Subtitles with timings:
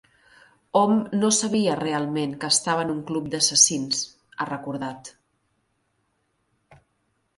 [0.79, 4.01] "Hom no sabia realment que estava en un club d'assassins",
[4.39, 5.15] ha recordat.